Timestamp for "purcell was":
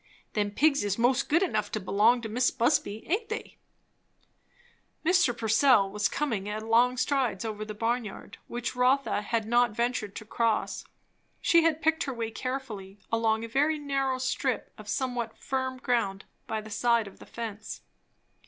5.37-6.09